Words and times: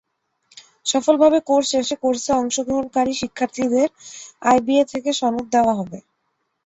সফলভাবে 0.85 1.39
কোর্স 1.49 1.67
শেষে 1.73 1.95
কোর্সে 2.03 2.31
অংশগ্রহণকারী 2.35 3.13
শিক্ষার্থীদের 3.21 3.89
আইবিএ 4.43 4.83
থেকে 4.93 5.09
সনদ 5.19 5.45
দেওয়া 5.55 5.73
হবে। 5.79 5.97